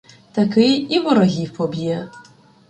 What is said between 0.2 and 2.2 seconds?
Такий і ворогів поб'є.